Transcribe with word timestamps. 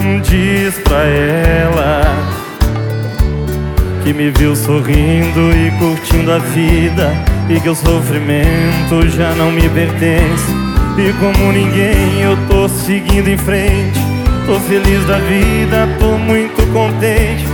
Um 0.00 0.20
Diz 0.20 0.74
pra 0.80 1.04
ela 1.04 2.02
que 4.02 4.12
me 4.12 4.30
viu 4.30 4.56
sorrindo 4.56 5.52
e 5.56 5.70
curtindo 5.78 6.32
a 6.32 6.38
vida 6.38 7.12
e 7.48 7.60
que 7.60 7.68
o 7.68 7.74
sofrimento 7.74 9.08
já 9.08 9.32
não 9.34 9.52
me 9.52 9.68
pertence. 9.68 10.52
E 10.98 11.12
como 11.20 11.52
ninguém, 11.52 12.20
eu 12.20 12.36
tô 12.48 12.68
seguindo 12.68 13.28
em 13.28 13.38
frente. 13.38 14.00
Tô 14.46 14.58
feliz 14.60 15.06
da 15.06 15.18
vida, 15.18 15.88
tô 16.00 16.18
muito 16.18 16.60
contente. 16.72 17.46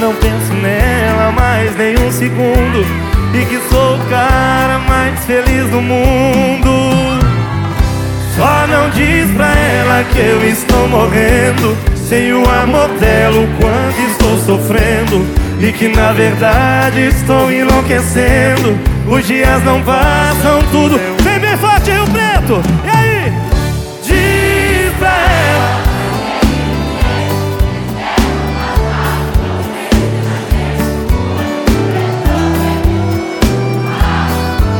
Não 0.00 0.14
penso 0.14 0.52
nela 0.62 1.32
mais 1.32 1.76
nem 1.76 1.98
um 1.98 2.12
segundo. 2.12 2.86
E 3.34 3.44
que 3.46 3.58
sou 3.68 3.96
o 3.96 3.98
cara 4.08 4.78
mais 4.88 5.24
feliz 5.24 5.68
do 5.68 5.80
mundo 5.82 6.41
diz 8.94 9.30
pra 9.32 9.52
ela 9.54 10.04
que 10.04 10.18
eu 10.18 10.48
estou 10.48 10.88
morrendo. 10.88 11.76
Sem 12.08 12.32
o 12.32 12.48
amor 12.48 12.88
dela, 12.98 13.36
o 13.38 13.46
quanto 13.58 14.00
estou 14.10 14.38
sofrendo. 14.38 15.26
E 15.60 15.72
que 15.72 15.88
na 15.88 16.12
verdade 16.12 17.00
estou 17.06 17.50
enlouquecendo. 17.50 18.78
Os 19.08 19.26
dias 19.26 19.62
não 19.64 19.82
passam 19.82 20.62
tudo 20.70 20.98
Vem 21.22 21.38
bem 21.40 21.56
forte, 21.56 21.90
Rio 21.90 22.04
Preto! 22.06 22.62
E 22.84 22.88
aí? 22.88 23.32
Diz 24.02 24.92
pra 24.98 25.08
ela. 25.08 25.82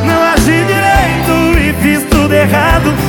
Não 0.07 0.23
agi 0.33 0.65
direito 0.65 1.59
e 1.59 1.83
fiz 1.83 2.05
tudo 2.11 2.33
errado 2.33 3.02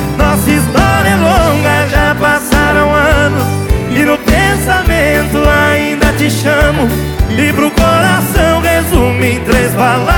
te 6.24 6.30
chamo 6.30 6.88
E 7.36 7.52
pro 7.52 7.70
coração 7.70 8.60
resumo 8.62 9.22
em 9.22 9.40
três 9.40 9.74
palavras. 9.74 10.14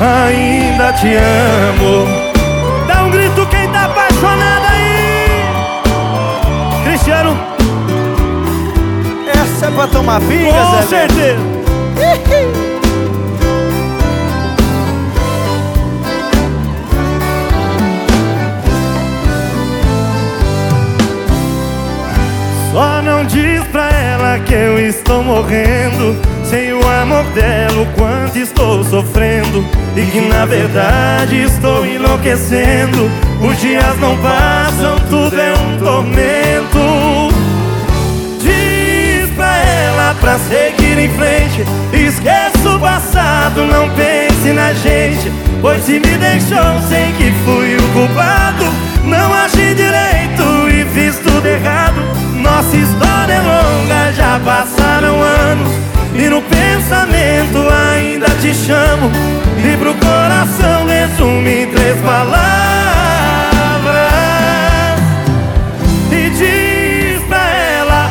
Ainda 0.00 0.92
te 0.94 1.14
amo. 1.16 2.06
Dá 2.86 3.02
um 3.04 3.10
grito 3.10 3.44
quem 3.50 3.68
tá 3.68 3.84
apaixonado 3.86 4.64
aí. 4.70 5.42
Cristiano, 6.84 7.36
Essa 9.30 9.66
é 9.66 9.70
pra 9.70 9.86
tomar 9.88 10.20
pinga, 10.20 10.52
com 10.52 10.82
Zé. 10.82 10.86
certeza 10.86 11.58
diz 23.58 23.66
pra 23.68 23.88
ela 23.90 24.38
que 24.40 24.54
eu 24.54 24.78
estou 24.78 25.22
morrendo. 25.22 26.16
Sem 26.44 26.72
o 26.72 26.88
amor 26.88 27.24
dela, 27.34 27.82
o 27.82 27.86
quanto 27.94 28.38
estou 28.38 28.82
sofrendo. 28.84 29.64
E 29.96 30.02
que 30.06 30.20
na 30.20 30.46
verdade 30.46 31.42
estou 31.42 31.84
enlouquecendo. 31.84 33.10
Os 33.40 33.60
dias 33.60 33.98
não 34.00 34.16
passam, 34.18 34.98
tudo 35.10 35.38
é 35.38 35.52
um 35.52 35.78
tormento. 35.78 37.34
Diz 38.40 39.30
pra 39.34 39.56
ela 39.58 40.14
pra 40.20 40.38
seguir 40.38 40.98
em 40.98 41.08
frente. 41.10 41.64
Esqueça 41.92 42.70
o 42.70 42.78
passado, 42.78 43.64
não 43.66 43.88
pense 43.90 44.52
na 44.52 44.72
gente. 44.72 45.30
Pois 45.60 45.82
se 45.84 45.94
me 45.94 46.16
deixou, 46.16 46.80
sei 46.88 47.12
que 47.18 47.32
fui 47.44 47.76
o 47.76 47.92
culpado. 47.92 48.64
Não 49.04 49.32
agi 49.34 49.74
direito 49.74 50.68
e 50.70 50.84
fiz 50.94 51.18
tudo 51.18 51.46
errado 51.46 51.87
passaram 54.44 55.20
anos 55.22 55.72
E 56.14 56.28
no 56.28 56.42
pensamento 56.42 57.58
ainda 57.70 58.26
te 58.40 58.54
chamo. 58.54 59.10
E 59.58 59.76
pro 59.76 59.94
coração 59.94 60.86
resumo 60.86 61.46
em 61.48 61.66
três 61.66 61.96
palavras. 62.00 62.38
E 66.10 66.30
diz 66.30 67.22
pra 67.28 67.50
ela 67.50 68.10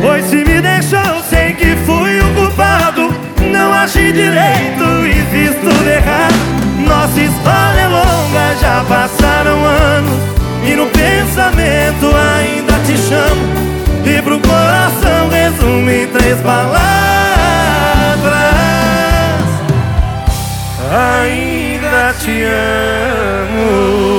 Pois 0.00 0.24
se 0.26 0.36
me 0.36 0.60
deixou, 0.60 1.22
sei 1.28 1.52
que 1.54 1.76
fui 1.84 2.20
o 2.20 2.34
culpado. 2.34 3.14
Não 3.50 3.72
agi 3.72 4.12
direito 4.12 4.83
pro 14.24 14.40
coração 14.40 15.28
resumo 15.28 15.90
em 15.90 16.06
três 16.08 16.40
palavras 16.40 16.82
Ainda 20.90 22.14
te 22.18 22.42
amo 22.42 24.14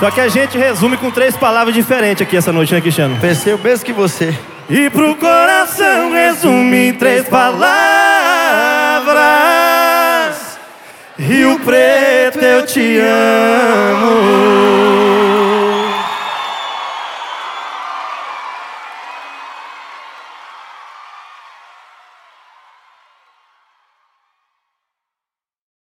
Só 0.00 0.10
que 0.12 0.20
a 0.20 0.28
gente 0.28 0.56
resume 0.56 0.96
com 0.96 1.10
três 1.10 1.36
palavras 1.36 1.74
diferentes 1.74 2.22
aqui 2.22 2.36
essa 2.36 2.52
noite, 2.52 2.72
né, 2.72 2.80
Cristiano? 2.80 3.18
Pensei 3.20 3.52
o 3.52 3.58
mesmo 3.58 3.84
que 3.84 3.92
você. 3.92 4.32
E 4.70 4.88
pro 4.90 5.16
coração 5.16 6.12
resume 6.12 6.92
três 6.92 7.28
palavras 7.28 7.88
Rio 11.18 11.58
Preto, 11.58 12.38
eu 12.38 12.64
te 12.64 13.00
amo 13.00 13.57